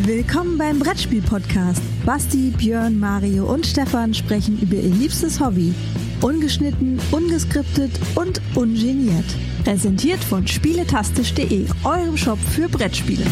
[0.00, 1.82] Willkommen beim Brettspiel-Podcast.
[2.04, 5.74] Basti, Björn, Mario und Stefan sprechen über ihr liebstes Hobby.
[6.22, 9.26] Ungeschnitten, ungeskriptet und ungeniert.
[9.62, 13.24] Präsentiert von spieletastisch.de, eurem Shop für Brettspiele.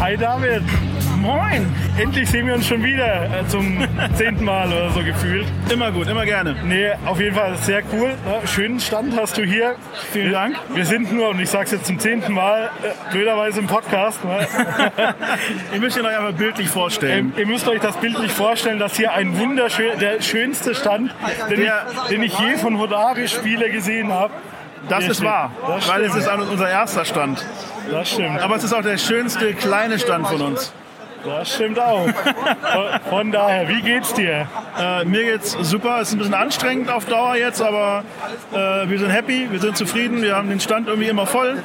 [0.00, 0.62] Hi David.
[1.22, 1.72] Moin.
[1.98, 3.78] Endlich sehen wir uns schon wieder äh, zum
[4.14, 5.46] zehnten Mal oder so gefühlt.
[5.72, 6.56] Immer gut, immer gerne.
[6.64, 8.08] Nee, auf jeden Fall sehr cool.
[8.08, 8.40] Ne?
[8.46, 9.76] Schönen Stand hast du hier.
[10.10, 10.56] Vielen wir, Dank.
[10.74, 14.24] Wir sind nur, und ich sag's jetzt zum zehnten Mal, äh, blöderweise im Podcast.
[14.24, 14.48] Ne?
[15.72, 17.32] ihr müsst euch einfach bildlich vorstellen.
[17.36, 21.14] Ähm, ihr müsst euch das bildlich vorstellen, dass hier ein wunderschön, der schönste Stand,
[21.48, 24.32] den, Der- ich, den ich je von Hodari-Spieler gesehen habe.
[24.88, 27.46] Das ist wahr, Das weil es ist unser erster Stand.
[27.88, 28.40] Das stimmt.
[28.40, 30.72] Aber es ist auch der schönste kleine Stand von uns.
[31.24, 32.06] Das stimmt auch.
[33.08, 34.46] Von- daher, wie geht's dir?
[34.78, 36.00] Äh, mir geht's super.
[36.00, 38.04] Es ist ein bisschen anstrengend auf Dauer jetzt, aber
[38.52, 40.22] äh, wir sind happy, wir sind zufrieden.
[40.22, 41.62] Wir haben den Stand irgendwie immer voll.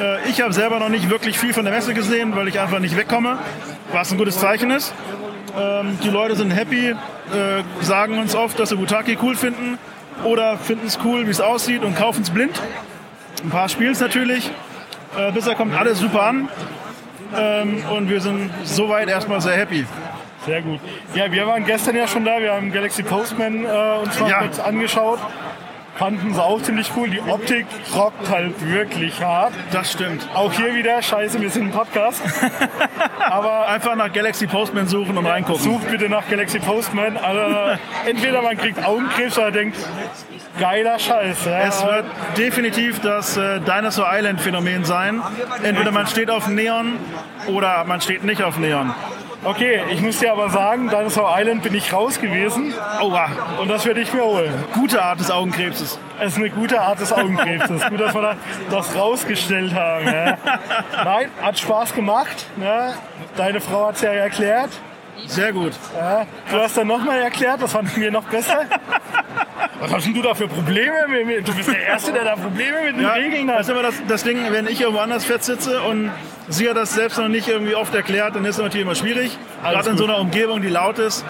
[0.00, 2.78] Äh, ich habe selber noch nicht wirklich viel von der Messe gesehen, weil ich einfach
[2.78, 3.38] nicht wegkomme,
[3.92, 4.94] was ein gutes Zeichen ist.
[5.58, 6.94] Ähm, die Leute sind happy, äh,
[7.82, 9.78] sagen uns oft, dass sie Butaki cool finden
[10.24, 12.60] oder finden es cool, wie es aussieht und kaufen es blind.
[13.44, 14.50] Ein paar spielen es natürlich.
[15.16, 16.48] Äh, bisher kommt alles super an.
[17.34, 19.86] Ähm, und wir sind soweit erstmal sehr happy.
[20.44, 20.80] Sehr gut.
[21.14, 22.40] Ja, wir waren gestern ja schon da.
[22.40, 23.68] Wir haben Galaxy Postman äh,
[24.02, 24.38] uns mal Ja.
[24.40, 25.18] kurz angeschaut.
[25.96, 27.08] Fanden es auch ziemlich cool.
[27.08, 29.52] Die Optik rockt halt wirklich hart.
[29.72, 30.28] Das stimmt.
[30.34, 32.20] Auch hier wieder, scheiße, wir sind ein Podcast.
[33.18, 35.62] Aber einfach nach Galaxy Postman suchen und reingucken.
[35.62, 37.16] Sucht bitte nach Galaxy Postman.
[37.16, 39.78] Also, entweder man kriegt Augenkrebs oder denkt,
[40.60, 41.44] geiler Scheiß.
[41.46, 41.60] Ja.
[41.60, 42.04] Es wird
[42.36, 45.22] definitiv das äh, Dinosaur Island Phänomen sein.
[45.62, 46.98] Entweder man steht auf Neon
[47.46, 48.94] oder man steht nicht auf Neon.
[49.46, 53.28] Okay, ich muss dir aber sagen, Dinosaur Island bin ich raus gewesen Aua.
[53.60, 54.52] und das werde ich mir holen.
[54.74, 55.98] Gute Art des Augenkrebses.
[56.18, 57.80] Es ist eine gute Art des Augenkrebses.
[57.88, 58.36] Gut, dass wir da-
[58.70, 60.06] das rausgestellt haben.
[60.06, 60.36] Ja.
[61.04, 62.46] Nein, hat Spaß gemacht.
[62.60, 62.94] Ja.
[63.36, 64.70] Deine Frau hat es ja erklärt.
[65.26, 65.72] Sehr gut.
[65.96, 66.26] Ja.
[66.50, 68.62] Du hast dann nochmal erklärt, das fanden wir noch besser.
[69.86, 71.06] Was hast denn du da für Probleme?
[71.08, 71.42] mit mir?
[71.42, 73.62] Du bist der Erste, der da Probleme mit den Ja, Regeln das hat.
[73.62, 76.10] ist immer das, das Ding, wenn ich irgendwo anders fett sitze und
[76.48, 79.38] sie hat das selbst noch nicht irgendwie oft erklärt, dann ist es natürlich immer schwierig.
[79.62, 81.24] Alles Gerade in so einer Umgebung, die laut ist.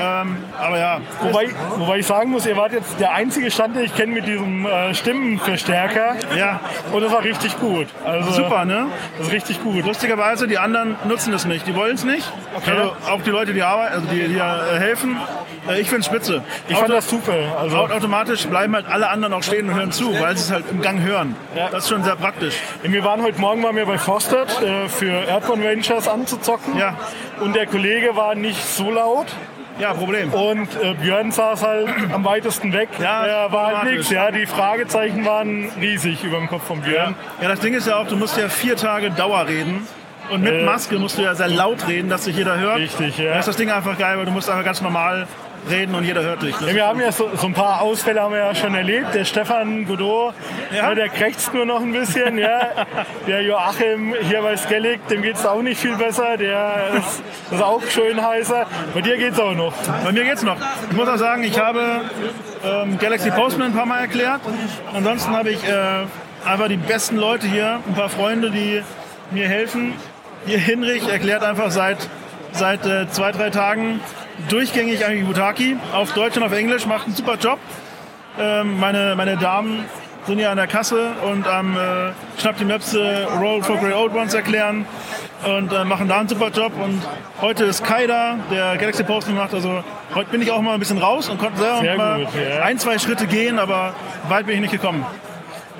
[0.00, 3.84] Ähm, aber ja, Wobei, wobei ich sagen muss, ihr wart jetzt der einzige Stand, den
[3.84, 6.16] ich kenne mit diesem äh, Stimmenverstärker.
[6.36, 6.60] ja,
[6.92, 7.88] Und das war richtig gut.
[8.04, 8.86] Also, super, ne?
[9.18, 9.84] Das ist richtig gut.
[9.84, 11.66] Lustigerweise, die anderen nutzen es nicht.
[11.66, 12.26] Die wollen es nicht.
[12.56, 12.70] Okay.
[12.70, 15.16] Also auch die Leute, die arbeiten, also die, die äh, helfen.
[15.68, 16.42] Äh, ich finde es spitze.
[16.68, 17.32] Ich fand das super.
[17.58, 20.50] Also, Au- automatisch bleiben halt alle anderen auch stehen und hören zu, weil sie es
[20.52, 21.36] halt im Gang hören.
[21.56, 21.68] Ja.
[21.70, 22.54] Das ist schon sehr praktisch.
[22.82, 26.76] Wir waren heute Morgen waren wir bei Foster äh, für Airborne Rangers anzuzocken.
[26.78, 26.94] Ja.
[27.40, 29.26] Und der Kollege war nicht so laut.
[29.78, 30.32] Ja, Problem.
[30.34, 32.90] Und äh, Björn saß halt am weitesten weg.
[33.00, 34.10] Ja, der war halt nichts.
[34.10, 37.14] Ja, die Fragezeichen waren riesig über dem Kopf von Björn.
[37.40, 39.86] Ja, das Ding ist ja auch, du musst ja vier Tage Dauer reden.
[40.30, 40.64] Und mit Äh.
[40.64, 42.76] Maske musst du ja sehr laut reden, dass sich jeder hört.
[42.78, 43.32] Richtig, ja.
[43.32, 45.26] Da ist das Ding einfach geil, weil du musst einfach ganz normal
[45.70, 46.58] reden und jeder hört dich.
[46.60, 49.14] Ja, wir haben ja so, so ein paar Ausfälle haben wir ja schon erlebt.
[49.14, 50.34] Der Stefan Godot,
[50.70, 50.88] Ja.
[50.88, 50.94] ja.
[50.94, 52.38] der krächzt nur noch ein bisschen.
[52.38, 52.68] Ja.
[53.26, 56.36] Der Joachim hier bei Skellig, dem geht es auch nicht viel besser.
[56.36, 58.66] Der ist, ist auch schön heißer.
[58.94, 59.72] Bei dir geht es auch noch.
[60.04, 60.56] Bei mir geht's noch.
[60.90, 62.02] Ich muss auch sagen, ich habe
[62.64, 64.40] ähm, Galaxy Postman ein paar Mal erklärt.
[64.94, 66.04] Ansonsten habe ich äh,
[66.44, 68.82] einfach die besten Leute hier, ein paar Freunde, die
[69.30, 69.94] mir helfen.
[70.46, 71.98] Hier Hinrich erklärt einfach seit,
[72.52, 74.00] seit äh, zwei, drei Tagen
[74.48, 77.58] durchgängig eigentlich Butaki auf Deutsch und auf Englisch, macht einen super Job.
[78.38, 79.84] Ähm, meine, meine Damen
[80.26, 83.92] sind hier an der Kasse und am äh, Schnapp die Maps äh, Roll for Grey
[83.92, 84.86] Old Ones erklären
[85.44, 86.72] und äh, machen da einen super Job.
[86.80, 87.02] Und
[87.40, 89.52] heute ist Kai da, der Galaxy Posting macht.
[89.52, 89.82] Also
[90.14, 92.62] heute bin ich auch mal ein bisschen raus und konnte selber mal gut, ja.
[92.62, 93.94] ein, zwei Schritte gehen, aber
[94.28, 95.04] weit bin ich nicht gekommen.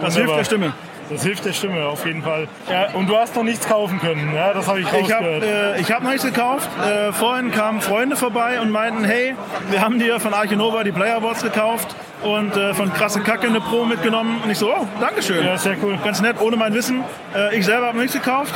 [0.00, 0.36] Das hilft Wunderbar.
[0.38, 0.72] der Stimme.
[1.10, 2.46] Das hilft der Stimme auf jeden Fall.
[2.70, 4.52] Ja, und du hast noch nichts kaufen können, ja?
[4.52, 5.42] das habe ich Ich habe rausgehört.
[5.42, 6.68] äh, ich hab noch nichts gekauft.
[6.86, 9.34] Äh, vorhin kamen Freunde vorbei und meinten, hey,
[9.70, 13.84] wir haben dir von Archinova die Playerboards gekauft und äh, von Krasse Kacke eine Pro
[13.84, 14.40] mitgenommen.
[14.44, 15.44] Und ich so, oh, Dankeschön.
[15.44, 15.98] ja, sehr cool.
[16.04, 17.02] Ganz nett, ohne mein Wissen.
[17.34, 18.54] Äh, ich selber habe nichts gekauft.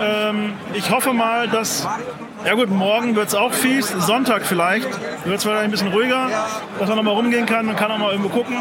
[0.00, 1.86] Ähm, ich hoffe mal, dass.
[2.44, 3.88] Ja gut, morgen wird es auch fies.
[3.88, 4.88] Sonntag vielleicht
[5.24, 6.28] wird es vielleicht ein bisschen ruhiger,
[6.78, 7.64] dass man noch mal rumgehen kann.
[7.66, 8.56] Man kann auch mal irgendwo gucken.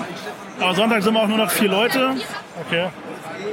[0.61, 2.11] Aber Sonntag sind wir auch nur noch vier Leute.
[2.67, 2.87] Okay.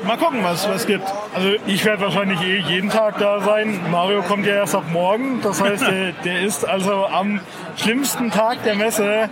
[0.07, 1.05] Mal gucken, was es gibt.
[1.35, 3.81] Also ich werde wahrscheinlich eh jeden Tag da sein.
[3.91, 5.41] Mario kommt ja erst ab morgen.
[5.43, 7.41] Das heißt, der, der ist also am
[7.77, 9.29] schlimmsten Tag der Messe,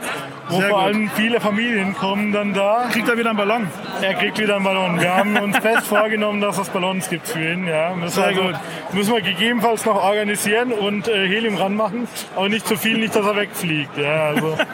[0.49, 0.87] wo Sehr vor gut.
[0.87, 2.89] allem viele Familien kommen dann da.
[2.93, 3.69] Kriegt er wieder einen Ballon?
[4.01, 5.01] Er kriegt wieder einen Ballon.
[5.01, 7.67] Wir haben uns fest vorgenommen, dass es Ballons gibt für ihn.
[7.67, 8.55] Ja, müssen, Sehr also, gut.
[8.93, 12.07] müssen wir gegebenenfalls noch organisieren und äh, Helium ranmachen,
[12.37, 13.99] aber nicht zu viel, nicht, dass er wegfliegt.
[13.99, 14.57] Ja, also.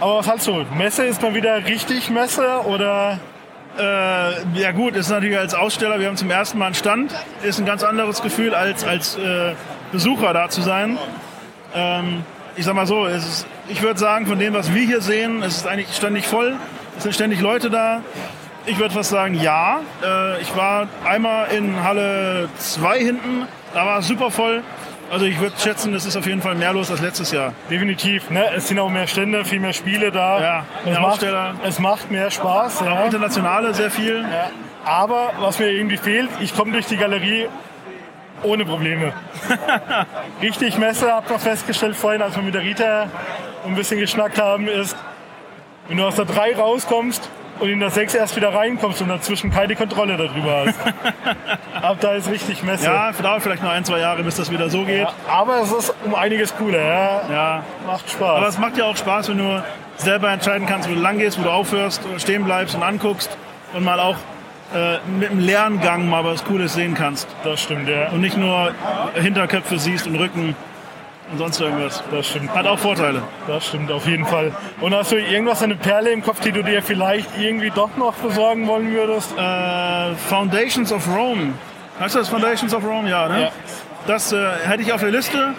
[0.00, 0.66] Aber was halt so?
[0.76, 3.20] Messe ist mal wieder richtig Messe oder
[3.78, 7.12] Äh, ja gut, ist natürlich als Aussteller, wir haben zum ersten Mal einen Stand,
[7.42, 9.54] ist ein ganz anderes Gefühl als als äh,
[9.90, 10.96] Besucher da zu sein.
[11.74, 12.24] Ähm,
[12.56, 15.56] ich sag mal so, ist, ich würde sagen, von dem, was wir hier sehen, es
[15.56, 16.54] ist eigentlich ständig voll,
[16.96, 18.02] es sind ständig Leute da.
[18.66, 19.80] Ich würde fast sagen, ja.
[20.02, 24.62] Äh, ich war einmal in Halle 2 hinten, da war es super voll.
[25.10, 27.52] Also ich würde schätzen, es ist auf jeden Fall mehr los als letztes Jahr.
[27.70, 28.30] Definitiv.
[28.30, 28.44] Ne?
[28.56, 30.40] Es sind auch mehr Stände, viel mehr Spiele da.
[30.40, 31.26] Ja, es, macht,
[31.66, 32.82] es macht mehr Spaß.
[32.82, 33.04] Auch Ja.
[33.04, 34.22] internationale sehr viel.
[34.22, 34.50] Ja.
[34.84, 37.46] Aber was mir irgendwie fehlt, ich komme durch die Galerie
[38.42, 39.12] ohne Probleme.
[40.42, 43.08] Richtig Messe, hab noch festgestellt vorhin, als wir mit der Rita
[43.66, 44.96] ein bisschen geschnackt haben, ist,
[45.88, 47.30] wenn du aus der 3 rauskommst
[47.60, 50.78] und in der 6 erst wieder reinkommst und dazwischen keine Kontrolle darüber hast.
[51.82, 52.86] Ab da ist richtig Messe.
[52.86, 55.02] Ja, dauert vielleicht noch ein, zwei Jahre, bis das wieder so geht.
[55.02, 56.80] Ja, aber es ist um einiges cooler.
[56.80, 57.22] Ja.
[57.30, 57.64] Ja.
[57.86, 58.36] Macht Spaß.
[58.36, 59.62] Aber es macht ja auch Spaß, wenn du
[59.96, 63.36] selber entscheiden kannst, wo du lang gehst, wo du aufhörst, stehen bleibst und anguckst
[63.72, 64.16] und mal auch
[64.74, 67.28] äh, mit dem Lerngang mal was Cooles sehen kannst.
[67.44, 68.08] das stimmt, ja.
[68.10, 68.72] Und nicht nur
[69.14, 70.56] Hinterköpfe siehst und Rücken
[71.30, 72.02] und sonst irgendwas.
[72.10, 72.54] Das stimmt.
[72.54, 73.22] Hat auch Vorteile.
[73.46, 74.52] Das stimmt auf jeden Fall.
[74.80, 78.14] Und hast du irgendwas, eine Perle im Kopf, die du dir vielleicht irgendwie doch noch
[78.14, 79.32] besorgen wollen würdest?
[79.36, 81.54] Äh, Foundations of Rome.
[81.98, 83.08] Heißt das Foundations of Rome?
[83.08, 83.42] Ja, ne?
[83.42, 83.50] Ja.
[84.06, 85.54] Das äh, hätte ich auf der Liste.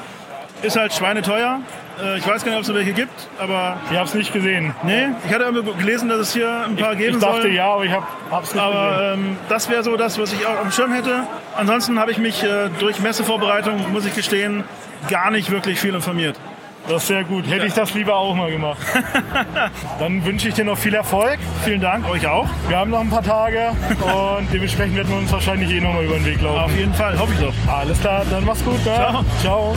[0.62, 1.60] Ist halt schweineteuer.
[2.04, 4.74] Äh, ich weiß gar nicht, ob es welche gibt, aber Ich habe es nicht gesehen.
[4.84, 5.08] nee.
[5.28, 7.52] Ich hatte irgendwo gelesen, dass es hier ein paar geben Ich dachte soll.
[7.54, 8.60] ja, aber ich habe es nicht gesehen.
[8.62, 11.24] Aber ähm, das wäre so das, was ich auch am Schirm hätte.
[11.56, 14.64] Ansonsten habe ich mich äh, durch Messevorbereitung, muss ich gestehen,
[15.10, 16.36] gar nicht wirklich viel informiert.
[16.88, 17.48] Das ist sehr gut.
[17.50, 18.78] Hätte ich das lieber auch mal gemacht.
[20.00, 21.40] Dann wünsche ich dir noch viel Erfolg.
[21.64, 22.48] Vielen Dank, euch auch.
[22.68, 23.72] Wir haben noch ein paar Tage
[24.04, 26.60] und dementsprechend werden wir uns wahrscheinlich eh noch mal über den Weg laufen.
[26.60, 27.54] Auf jeden Fall, hoffe ich doch.
[27.74, 28.86] Alles klar, dann mach's gut.
[28.86, 28.94] Ne?
[28.94, 29.26] Ciao.
[29.42, 29.76] Ciao.